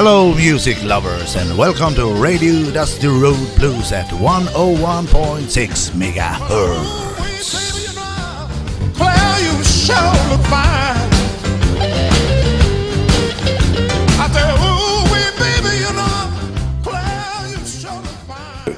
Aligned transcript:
Hello, 0.00 0.32
music 0.32 0.78
lovers, 0.84 1.34
and 1.34 1.58
welcome 1.58 1.92
to 1.96 2.06
Radio 2.22 2.70
Dusty 2.70 3.08
Road 3.08 3.48
Blues 3.56 3.90
at 3.90 4.06
101.6 4.06 5.90
megahertz. 5.98 7.18
Claire, 8.94 9.38
you 9.42 9.64
sure 9.64 10.14
look 10.30 10.46
fine. 10.46 11.10
I 14.22 14.26
said, 14.30 14.54
ooh, 14.54 15.02
wee, 15.10 15.30
baby, 15.42 15.74
you 15.82 15.92
know, 15.98 16.30
Claire, 16.84 17.48
you 17.50 17.58
sure 17.66 17.98
look 17.98 18.22
fine. 18.30 18.76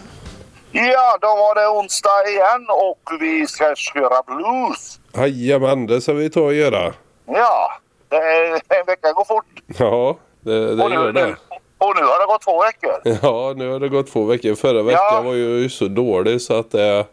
Ja, 0.73 1.19
då 1.21 1.29
var 1.29 1.55
det 1.55 1.69
onsdag 1.69 2.29
igen 2.29 2.67
och 2.71 3.21
vi 3.21 3.47
ska 3.47 3.75
köra 3.75 4.23
blues. 4.27 5.01
Jajamän, 5.15 5.87
det 5.87 6.01
ska 6.01 6.13
vi 6.13 6.31
ta 6.31 6.41
och 6.41 6.55
göra. 6.55 6.95
Ja, 7.27 7.73
det 8.09 8.17
är, 8.17 8.53
en 8.53 8.87
vecka 8.87 9.13
går 9.13 9.25
fort. 9.25 9.63
Ja, 9.79 10.19
det, 10.41 10.77
det 10.77 10.83
och, 10.85 10.91
nu, 10.91 10.97
gör 10.97 11.13
nu, 11.13 11.21
det. 11.21 11.37
och 11.79 11.97
nu 11.97 12.03
har 12.03 12.21
det 12.21 12.27
gått 12.27 12.43
två 12.43 12.63
veckor. 12.63 13.01
Ja, 13.23 13.53
nu 13.57 13.71
har 13.73 13.81
det 13.81 13.89
gått 13.89 14.13
två 14.13 14.25
veckor. 14.25 14.55
Förra 14.55 14.83
veckan 14.83 15.01
Ja. 15.13 15.23
var 15.23 15.33
ju 15.35 15.69
så 15.69 15.85
dålig 15.89 16.41
så 16.43 16.55
att 16.59 16.71
det 16.71 17.07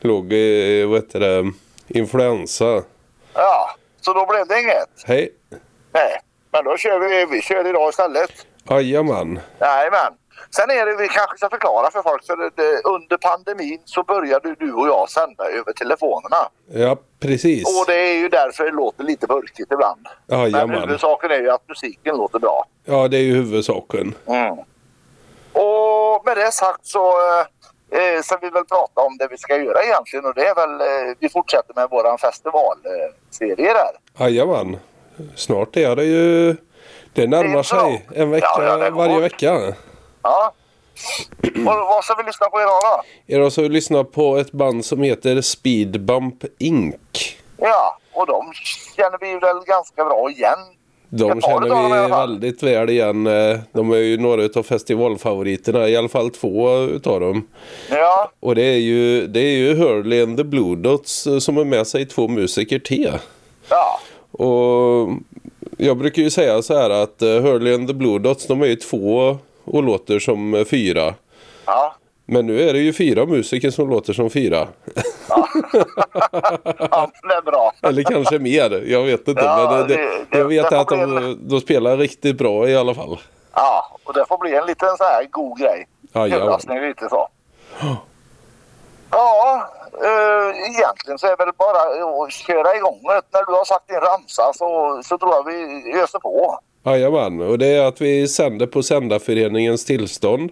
låg 0.00 0.32
i, 0.32 0.84
vad 0.84 0.96
heter 0.98 1.20
det, 1.20 1.52
influensa. 1.88 2.82
Ja, 3.34 3.70
så 4.00 4.12
då 4.12 4.26
blev 4.26 4.46
det 4.46 4.60
inget. 4.60 4.88
Hej! 5.06 5.32
Nej, 5.92 6.20
men 6.52 6.64
då 6.64 6.76
kör 6.76 6.98
vi, 6.98 7.26
vi 7.36 7.42
kör 7.42 7.66
idag 7.66 7.88
istället. 7.90 8.30
Jajamän. 8.70 9.40
Jajamän. 9.60 10.12
Sen 10.50 10.70
är 10.70 10.86
det, 10.86 10.96
vi 10.96 11.08
kanske 11.08 11.36
ska 11.36 11.50
förklara 11.50 11.90
för 11.90 12.02
folk, 12.02 12.24
så 12.24 12.36
det, 12.36 12.82
under 12.84 13.16
pandemin 13.16 13.78
så 13.84 14.02
började 14.02 14.54
du 14.54 14.72
och 14.72 14.88
jag 14.88 15.10
sända 15.10 15.44
över 15.44 15.72
telefonerna. 15.72 16.48
Ja, 16.72 16.96
precis. 17.20 17.80
Och 17.80 17.86
det 17.86 17.94
är 17.94 18.14
ju 18.14 18.28
därför 18.28 18.64
det 18.64 18.70
låter 18.70 19.04
lite 19.04 19.26
burkigt 19.26 19.72
ibland. 19.72 20.08
Men 20.26 20.40
Jajamän. 20.40 20.80
huvudsaken 20.80 21.30
är 21.30 21.40
ju 21.40 21.50
att 21.50 21.68
musiken 21.68 22.16
låter 22.16 22.38
bra. 22.38 22.64
Ja, 22.84 23.08
det 23.08 23.16
är 23.16 23.22
ju 23.22 23.34
huvudsaken. 23.34 24.14
Mm. 24.26 24.58
Och 25.52 26.22
med 26.26 26.36
det 26.36 26.52
sagt 26.52 26.86
så 26.86 27.10
eh, 27.10 28.00
eh, 28.00 28.22
ska 28.22 28.36
vi 28.36 28.50
väl 28.50 28.64
prata 28.64 29.00
om 29.00 29.16
det 29.16 29.28
vi 29.30 29.38
ska 29.38 29.56
göra 29.56 29.82
egentligen 29.82 30.24
och 30.24 30.34
det 30.34 30.46
är 30.46 30.54
väl 30.54 30.80
eh, 30.80 31.16
vi 31.18 31.28
fortsätter 31.28 31.74
med 31.74 31.90
våran 31.90 32.18
festivalserie 32.18 33.72
där. 33.72 34.24
Jajamän. 34.24 34.76
Snart 35.34 35.76
är 35.76 35.96
det 35.96 36.04
ju... 36.04 36.56
Det 37.12 37.26
närmar 37.26 37.52
Det 37.52 37.58
är 37.58 37.62
sig 37.62 38.06
en 38.14 38.30
vecka 38.30 38.46
Ja, 38.58 38.78
ja, 38.84 38.90
varje 38.90 39.20
vecka. 39.20 39.74
Ja. 40.22 40.52
Och 41.42 41.64
vad 41.64 42.04
ska 42.04 42.14
vi 42.14 42.22
lyssna 42.22 42.46
på 42.46 42.60
idag 42.60 42.80
då? 42.82 43.02
Idag 43.34 43.52
så 43.52 43.68
lyssna 43.68 44.04
på 44.04 44.36
ett 44.36 44.52
band 44.52 44.84
som 44.84 45.02
heter 45.02 45.40
Speed 45.40 46.00
Bump 46.04 46.44
Inc. 46.58 46.94
Ja, 47.56 47.98
och 48.12 48.26
de 48.26 48.52
känner 48.96 49.18
vi 49.20 49.32
väl 49.38 49.64
ganska 49.66 50.04
bra 50.04 50.30
igen. 50.30 50.58
De 51.12 51.40
känner 51.40 52.04
vi 52.04 52.10
väldigt 52.10 52.62
väl 52.62 52.90
igen. 52.90 53.26
Eh, 53.26 53.58
De 53.72 53.90
är 53.92 53.96
ju 53.96 54.18
några 54.18 54.48
av 54.60 54.62
festivalfavoriterna, 54.62 55.88
i 55.88 55.96
alla 55.96 56.08
fall 56.08 56.30
två 56.30 56.78
utav 56.78 57.20
dem. 57.20 57.48
Ja, 57.90 58.30
Och 58.40 58.54
det 58.54 58.62
är 58.62 58.78
ju, 58.78 59.26
det 59.26 59.40
är 59.40 59.56
ju 59.58 59.74
Hurley 59.74 60.22
and 60.22 60.36
the 60.36 60.44
Blue 60.44 60.76
Dots 60.76 61.26
eh, 61.26 61.38
som 61.38 61.58
är 61.58 61.64
med 61.64 61.86
sig 61.86 62.06
två 62.06 62.28
musiker 62.28 62.78
till. 62.78 63.12
ja, 63.68 64.00
Och 64.32 65.08
jag 65.78 65.96
brukar 65.96 66.22
ju 66.22 66.30
säga 66.30 66.62
så 66.62 66.78
här 66.78 66.90
att 66.90 67.22
eh, 67.22 67.28
Hurley 67.28 67.74
and 67.74 67.88
the 67.88 67.94
Blue 67.94 68.18
Dots 68.18 68.46
de 68.46 68.62
är 68.62 68.66
ju 68.66 68.76
två 68.76 69.38
och 69.72 69.82
låter 69.82 70.18
som 70.18 70.64
fyra. 70.70 71.14
ja. 71.66 71.94
Men 72.26 72.46
nu 72.46 72.68
är 72.68 72.72
det 72.72 72.78
ju 72.78 72.92
fyra 72.92 73.26
musiker 73.26 73.70
som 73.70 73.90
låter 73.90 74.12
som 74.12 74.30
fyra. 74.30 74.68
ja 75.28 77.10
det 77.22 77.34
är 77.34 77.42
bra. 77.42 77.72
Eller 77.82 78.02
kanske 78.02 78.38
mer, 78.38 78.82
jag 78.86 79.02
vet 79.02 79.28
inte. 79.28 79.42
Ja, 79.44 79.68
men 79.70 79.88
det, 79.88 79.94
det- 80.30 80.38
jag 80.38 80.44
vet 80.44 80.72
att 80.72 80.88
de, 80.88 81.38
de 81.48 81.60
spelar 81.60 81.96
riktigt 81.96 82.38
bra 82.38 82.68
i 82.68 82.76
alla 82.76 82.94
fall. 82.94 83.18
Ja, 83.54 83.98
och 84.04 84.14
det 84.14 84.24
får 84.28 84.38
bli 84.38 84.54
en 84.54 84.66
liten 84.66 84.96
så 84.96 85.04
här 85.04 85.24
god 85.30 85.58
grej. 85.58 85.86
Överraskning 86.14 86.80
lite 86.80 87.08
så. 87.08 87.28
Ja, 89.10 89.68
eh, 90.02 90.70
egentligen 90.70 91.18
så 91.18 91.26
är 91.26 91.30
det 91.36 91.44
väl 91.44 91.54
bara 91.58 91.80
att 92.24 92.32
köra 92.32 92.76
igång 92.76 93.00
det. 93.02 93.22
När 93.32 93.44
du 93.46 93.52
har 93.52 93.64
sagt 93.64 93.88
din 93.88 94.00
ramsa 94.00 94.52
så, 94.54 95.00
så 95.04 95.18
tror 95.18 95.34
jag 95.34 95.44
vi 95.44 95.92
öser 96.02 96.18
på. 96.18 96.58
Jajamän, 96.84 97.40
och 97.40 97.58
det 97.58 97.66
är 97.66 97.84
att 97.84 98.00
vi 98.00 98.28
sänder 98.28 98.66
på 98.66 98.82
Sändarföreningens 98.82 99.84
tillstånd 99.84 100.50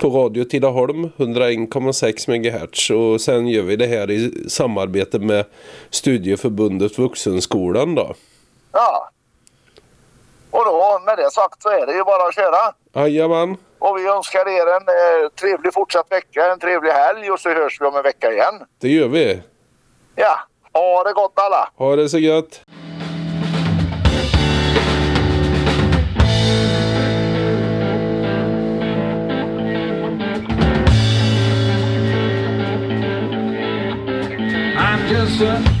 på 0.00 0.08
Radio 0.08 0.44
Tidaholm 0.44 1.04
101,6 1.16 2.30
MHz 2.30 2.90
och 2.90 3.20
sen 3.20 3.48
gör 3.48 3.62
vi 3.62 3.76
det 3.76 3.86
här 3.86 4.10
i 4.10 4.48
samarbete 4.48 5.18
med 5.18 5.44
Studieförbundet 5.90 6.98
Vuxenskolan 6.98 7.94
då. 7.94 8.14
Ja. 8.72 9.10
Och 10.50 10.64
då 10.64 11.02
med 11.06 11.16
det 11.18 11.30
sagt 11.30 11.62
så 11.62 11.68
är 11.68 11.86
det 11.86 11.94
ju 11.94 12.04
bara 12.04 12.28
att 12.28 12.34
köra. 12.34 12.74
Jajamän, 12.94 13.56
Och 13.78 13.98
vi 13.98 14.08
önskar 14.08 14.48
er 14.48 14.66
en 14.66 14.88
eh, 14.88 15.28
trevlig 15.40 15.74
fortsatt 15.74 16.12
vecka, 16.12 16.52
en 16.52 16.58
trevlig 16.58 16.90
helg 16.90 17.30
och 17.30 17.40
så 17.40 17.48
hörs 17.48 17.80
vi 17.80 17.86
om 17.86 17.96
en 17.96 18.02
vecka 18.02 18.32
igen. 18.32 18.54
det 18.80 18.88
gör 18.88 19.08
vi. 19.08 19.40
Ja, 20.14 20.38
ha 20.72 21.04
det 21.04 21.12
gott 21.12 21.32
alla! 21.34 21.68
Ha 21.76 21.96
det 21.96 22.08
så 22.08 22.18
gött! 22.18 22.60
sir. 35.36 35.75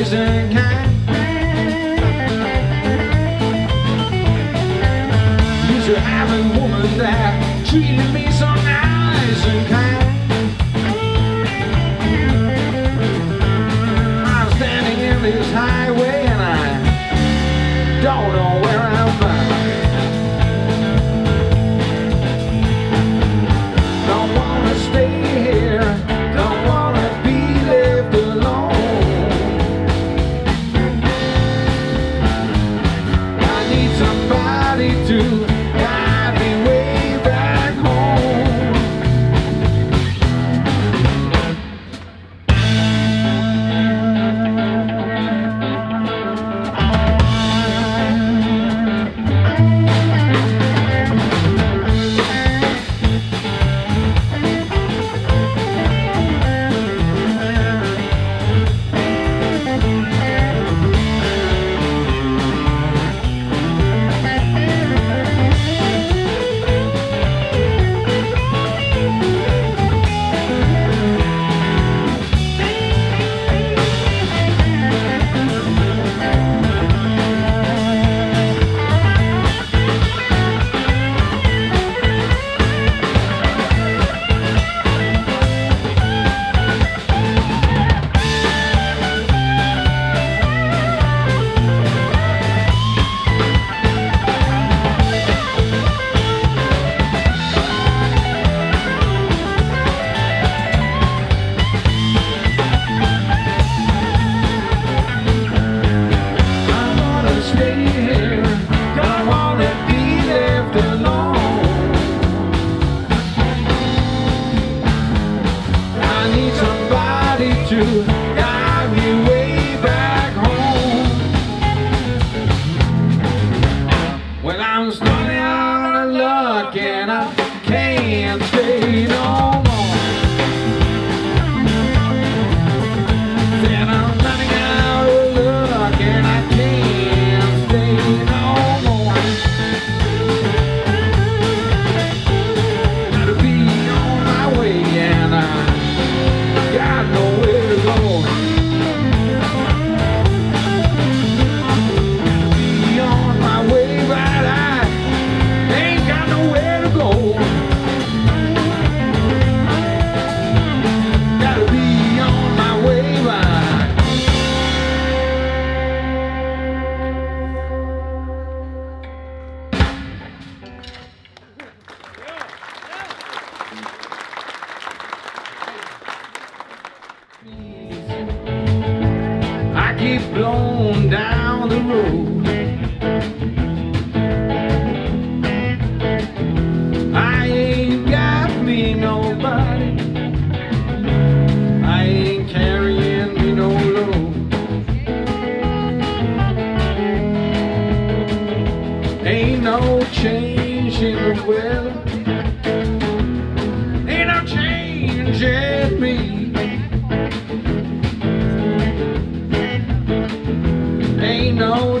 poison 0.00 0.39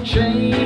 change 0.04 0.59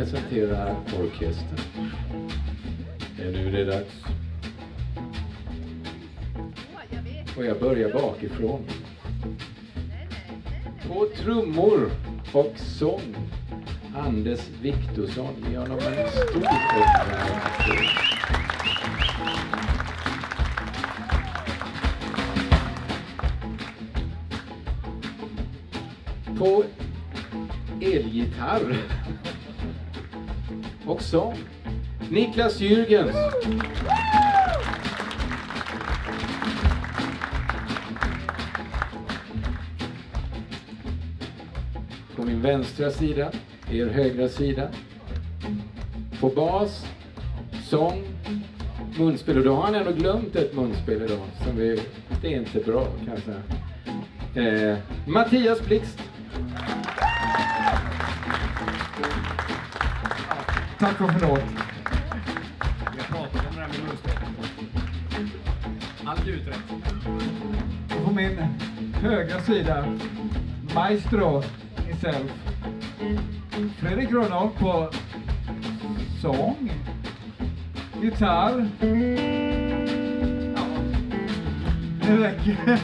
presenterar 0.00 0.76
presentera 0.86 1.02
orkestern. 1.02 1.58
Är 3.20 3.32
nu 3.32 3.48
är 3.48 3.52
det 3.52 3.64
dags. 3.64 4.04
Och 7.36 7.44
jag 7.44 7.60
börjar 7.60 7.92
bakifrån. 7.92 8.64
På 10.88 11.06
trummor 11.16 11.90
och 12.32 12.52
sång. 12.56 13.16
Anders 13.96 14.48
Viktorsson. 14.62 15.34
Ge 15.50 15.58
honom 15.58 15.78
en 15.78 16.10
stor 16.10 16.44
applåd. 16.46 16.89
sång. 31.10 31.34
Niklas 32.10 32.60
Jürgens. 32.60 33.16
På 42.16 42.22
min 42.22 42.42
vänstra 42.42 42.90
sida, 42.90 43.30
er 43.70 43.86
högra 43.86 44.28
sida. 44.28 44.68
På 46.20 46.28
bas, 46.28 46.86
sång, 47.62 48.02
munspel. 48.98 49.38
Och 49.38 49.44
då 49.44 49.54
har 49.54 49.62
han 49.62 49.74
ändå 49.74 49.92
glömt 49.92 50.36
ett 50.36 50.54
munspel 50.54 51.02
idag. 51.02 51.26
Som 51.46 51.56
vi, 51.56 51.80
det 52.22 52.34
är 52.34 52.38
inte 52.38 52.60
bra 52.60 52.84
kan 52.84 53.14
jag 53.14 53.22
säga. 53.22 54.72
Eh, 54.72 54.78
Mattias 55.06 55.66
Blixt. 55.66 56.09
Tack 60.80 61.00
och 61.00 61.10
förlåt. 61.18 61.42
Jag 62.96 63.06
pratade 63.06 63.48
om 63.48 63.54
det 63.54 63.60
här 63.60 63.68
med 63.68 63.78
munstycken. 63.88 64.22
Allt 66.04 66.26
är 66.26 66.30
utrett. 66.30 66.58
Och 67.96 68.04
på 68.04 68.10
min 68.10 68.38
högra 68.94 69.40
sida, 69.40 69.84
maestro 70.74 71.42
himself. 71.86 72.32
Fredrik 73.78 74.10
Rönndahl 74.10 74.48
på 74.58 74.90
sång, 76.22 76.72
gitarr. 78.02 78.68
Ja, 80.56 80.62
det 82.06 82.16
räcker. 82.16 82.80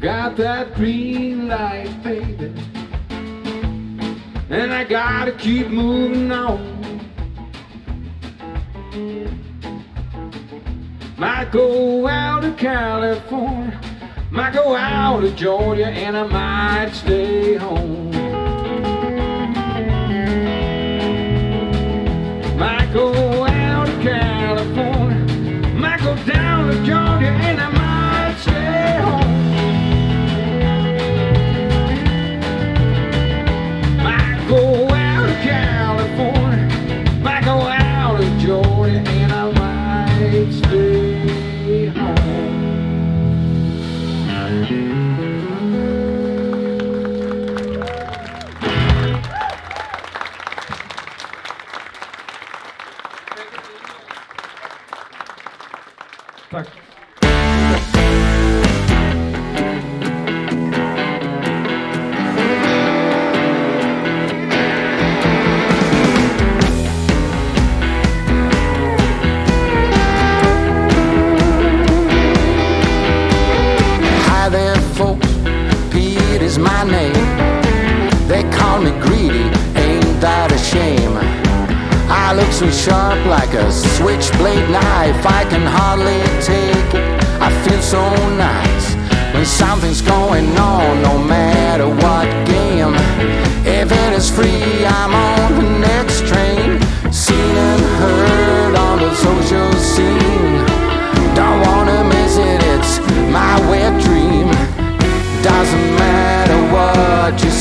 Got 0.00 0.36
that 0.36 0.74
green 0.74 1.48
light, 1.48 2.02
baby. 2.04 2.52
And 4.50 4.74
I 4.74 4.84
gotta 4.84 5.32
keep 5.32 5.68
moving 5.68 6.30
on. 6.30 6.76
Might 11.16 11.50
go 11.50 12.06
out 12.06 12.42
to 12.42 12.52
California, 12.52 13.80
might 14.30 14.52
go 14.52 14.76
out 14.76 15.20
to 15.22 15.30
Georgia, 15.30 15.86
and 15.88 16.18
I 16.18 16.26
might 16.26 16.92
stay 16.92 17.54
home. 17.54 18.10
Might 22.58 22.92
go 22.92 23.45
Georgia 26.86 27.26
and 27.26 27.60
I'm 27.60 27.75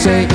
say 0.06 0.35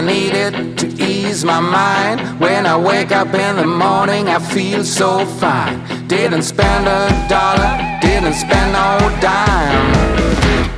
I 0.00 0.02
need 0.02 0.32
it 0.32 0.78
to 0.78 0.86
ease 1.04 1.44
my 1.44 1.60
mind. 1.60 2.40
When 2.40 2.64
I 2.64 2.74
wake 2.74 3.12
up 3.12 3.34
in 3.34 3.56
the 3.56 3.66
morning, 3.66 4.28
I 4.28 4.38
feel 4.38 4.82
so 4.82 5.26
fine. 5.26 5.76
Didn't 6.08 6.44
spend 6.44 6.88
a 6.88 7.04
dollar, 7.28 7.72
didn't 8.00 8.32
spend 8.32 8.72
no 8.72 8.96
dime. 9.20 9.92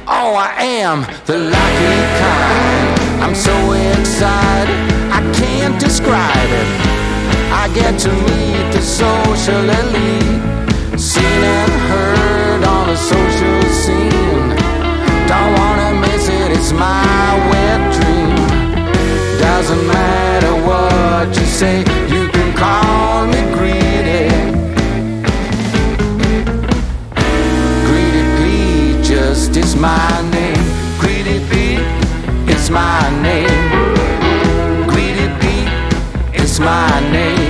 Oh, 0.08 0.34
I 0.34 0.50
am 0.58 1.06
the 1.26 1.38
lucky 1.38 1.98
kind. 2.18 3.22
I'm 3.22 3.36
so 3.36 3.54
excited, 3.94 4.80
I 5.14 5.20
can't 5.38 5.78
describe 5.78 6.50
it. 6.60 6.68
I 7.62 7.70
get 7.72 8.00
to 8.00 8.10
meet 8.26 8.72
the 8.74 8.82
social 8.82 9.62
elite, 9.82 10.98
seen 10.98 11.42
and 11.60 11.72
heard 11.90 12.64
on 12.64 12.88
the 12.88 12.96
social 12.96 13.62
scene. 13.70 14.48
Don't 15.30 15.52
wanna 15.60 16.00
miss 16.00 16.28
it, 16.28 16.50
it's 16.50 16.72
my 16.72 17.38
wet 17.52 17.91
doesn't 19.62 19.86
matter 19.86 20.54
what 20.66 21.28
you 21.38 21.46
say, 21.46 21.78
you 22.08 22.28
can 22.30 22.52
call 22.56 23.26
me 23.28 23.40
greedy. 23.54 24.28
Greedy 27.86 28.24
Pete 28.38 29.04
just 29.04 29.56
is 29.56 29.76
my 29.76 30.10
name. 30.32 30.64
Greedy 30.98 31.38
Pete 31.48 31.86
is 32.50 32.70
my 32.70 33.08
name. 33.22 33.70
Greedy 34.88 35.28
Pete 35.38 36.40
is 36.42 36.58
my 36.58 36.98
name. 37.12 37.41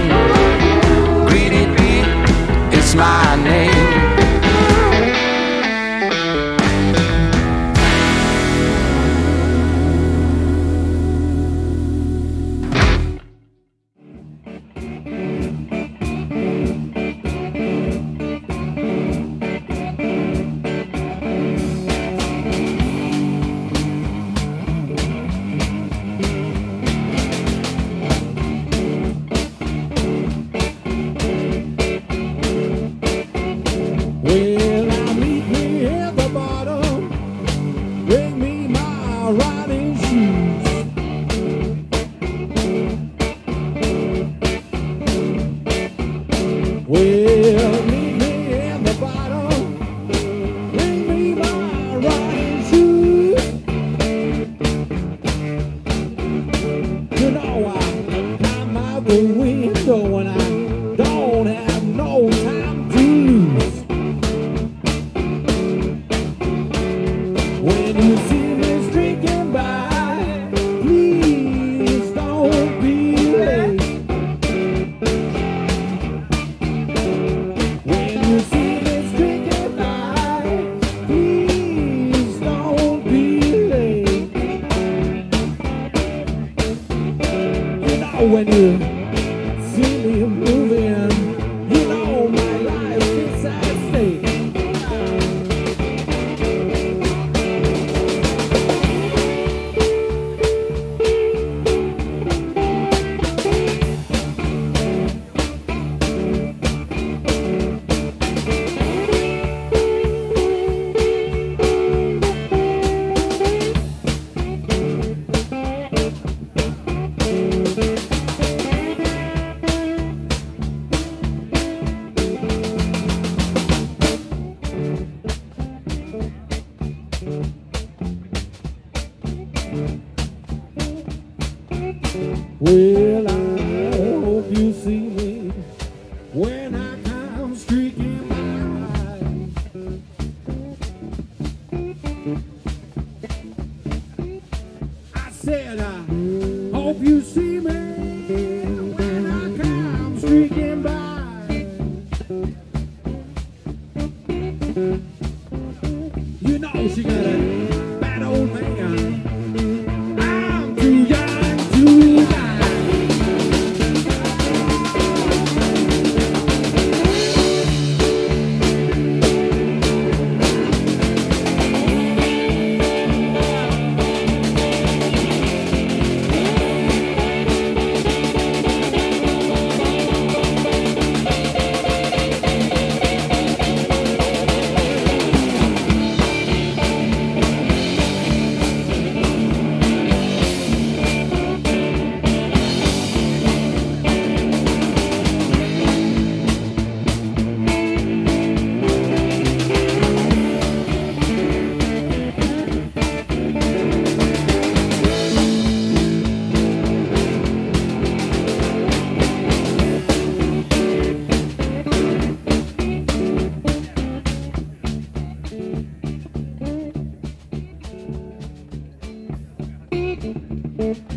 Thank 220.82 221.12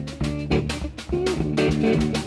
you. 2.17 2.24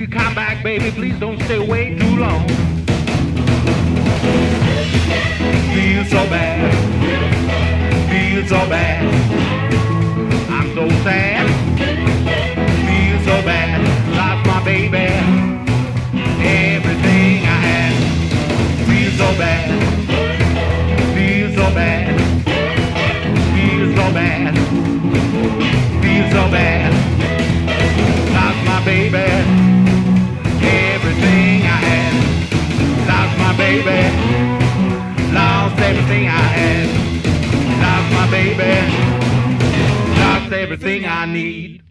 You 0.00 0.08
come 0.08 0.34
back, 0.34 0.62
baby. 0.62 0.90
Please 0.90 1.18
don't 1.20 1.38
stay 1.42 1.56
away 1.56 1.94
too 1.94 2.16
long. 2.16 2.48
Feel 5.74 6.04
so 6.06 6.24
bad, 6.30 6.72
feel 8.08 8.46
so 8.46 8.68
bad. 8.70 9.04
I'm 10.48 10.74
so 10.74 10.88
sad, 11.04 11.46
feel 12.86 13.18
so 13.28 13.44
bad. 13.44 13.80
Lost 14.16 14.46
my 14.46 14.64
baby, 14.64 15.06
everything 16.46 17.44
I 17.44 17.58
had. 17.68 17.92
Feel 18.86 19.10
so 19.20 19.38
bad, 19.38 19.68
feel 21.14 21.48
so 21.54 21.74
bad, 21.74 22.18
feel 23.54 23.94
so 23.96 24.12
bad, 24.14 24.54
feel 26.02 26.30
so 26.30 26.50
bad. 26.50 26.90
Lost 28.32 28.64
my 28.66 28.84
baby, 28.84 29.59
baby. 33.70 34.02
Lost 35.32 35.78
everything 35.78 36.26
I 36.26 36.44
had. 36.58 36.88
Lost 37.84 38.08
my 38.18 38.26
baby. 38.36 38.72
Lost 40.20 40.52
everything 40.52 41.06
I 41.06 41.24
need. 41.26 41.82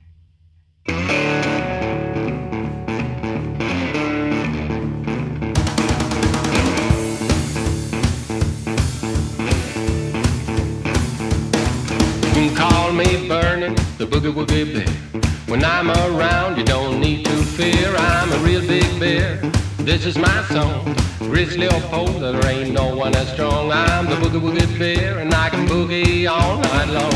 You 12.25 12.31
can 12.35 12.55
call 12.55 12.91
me 12.91 13.27
Burning, 13.29 13.75
the 13.97 14.05
boogie 14.05 14.33
woogie 14.33 14.67
bear. 14.73 15.21
When 15.47 15.63
I'm 15.63 15.89
around, 15.91 16.57
you 16.57 16.65
don't 16.65 16.99
need 16.99 17.23
to 17.25 17.37
fear. 17.57 17.95
I'm 17.95 18.31
a 18.33 18.37
real 18.39 18.61
big 18.67 18.99
bear. 18.99 19.37
This 19.77 20.05
is 20.05 20.17
my 20.17 20.43
song. 20.49 21.08
Grizzly 21.19 21.67
or 21.67 21.81
polar, 21.91 22.31
there 22.31 22.47
ain't 22.49 22.73
no 22.73 22.95
one 22.95 23.13
as 23.13 23.31
strong. 23.33 23.71
I'm 23.71 24.05
the 24.05 24.15
boogie 24.15 24.39
woogie 24.39 24.79
bear, 24.79 25.19
and 25.19 25.33
I 25.33 25.49
can 25.49 25.67
boogie 25.67 26.29
all 26.29 26.57
night 26.59 26.87
long. 26.87 27.11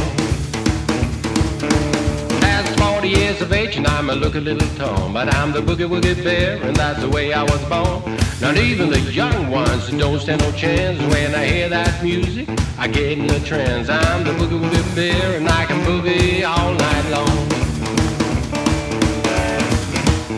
Past 2.42 2.78
40 2.78 3.08
years 3.08 3.42
of 3.42 3.54
age, 3.54 3.78
and 3.78 3.88
I 3.88 4.02
might 4.02 4.18
look 4.18 4.36
a 4.36 4.42
little 4.42 4.68
tall, 4.76 5.10
but 5.14 5.34
I'm 5.34 5.54
the 5.54 5.62
boogie 5.62 5.88
woogie 5.88 6.22
bear, 6.22 6.62
and 6.64 6.76
that's 6.76 7.00
the 7.00 7.10
way 7.10 7.32
I 7.32 7.44
was 7.44 7.64
born. 7.70 8.18
Not 8.42 8.58
even 8.58 8.90
the 8.90 9.00
young 9.00 9.50
ones 9.50 9.90
don't 9.90 10.20
stand 10.20 10.42
no 10.42 10.52
chance 10.52 11.00
when 11.14 11.34
I 11.34 11.46
hear 11.46 11.70
that 11.70 12.04
music. 12.04 12.50
I 12.78 12.90
get 12.90 13.18
in 13.18 13.28
the 13.28 13.40
trance. 13.40 13.88
I'm 13.88 14.26
the 14.26 14.32
boogie 14.32 14.60
woogie 14.60 14.96
bear, 14.96 15.38
and 15.38 15.48
I 15.48 15.66
can 15.66 15.80
boogie 15.86 16.46
all 16.46 16.74
night 16.74 17.10
long. 17.10 17.38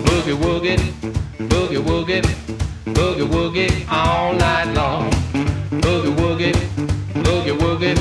Boogie 0.05 0.37
woogie, 0.37 0.77
boogie 1.49 1.83
woogie, 1.83 2.44
boogie 3.27 3.67
woogie 3.67 3.91
all 3.91 4.33
night 4.33 4.73
long. 4.73 5.09
Boogie 5.81 6.15
woogie, 6.15 6.53
boogie 7.23 7.57
woogie, 7.57 7.95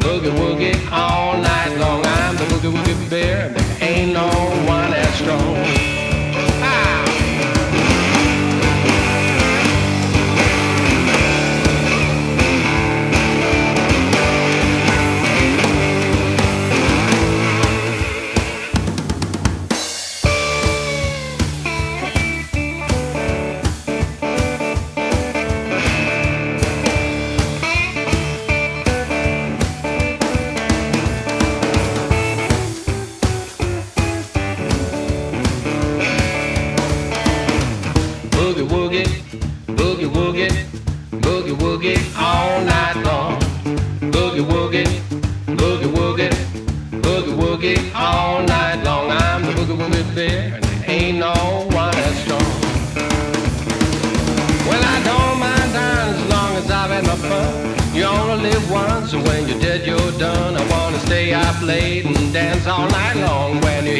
boogie 0.00 0.30
woogie 0.30 0.92
all 0.92 1.38
night 1.38 1.76
long. 1.78 2.04
I'm 2.04 2.36
the 2.36 2.44
boogie 2.44 2.72
woogie 2.72 3.10
bear, 3.10 3.48
there 3.50 3.76
ain't 3.80 4.12
no 4.12 4.26
one 4.66 4.77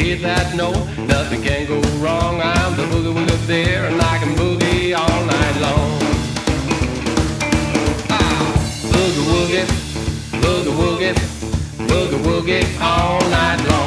hit 0.09 0.21
that 0.23 0.55
note, 0.55 0.87
nothing 1.07 1.43
can 1.43 1.67
go 1.67 1.79
wrong. 1.99 2.41
I'm 2.41 2.75
the 2.75 2.83
boogie 2.91 3.13
woogie 3.13 3.47
bear, 3.47 3.85
and 3.85 4.01
I 4.01 4.17
can 4.17 4.33
boogie 4.35 4.97
all 4.97 5.21
night 5.35 5.55
long. 5.65 5.91
Ah, 8.09 8.49
boogie 8.91 9.25
woogie, 9.31 9.65
boogie 10.41 10.73
woogie, 10.79 11.13
boogie 11.89 12.19
woogie 12.25 12.81
all 12.81 13.19
night 13.29 13.61
long. 13.69 13.78